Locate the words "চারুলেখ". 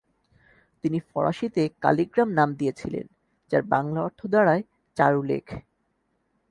4.97-5.45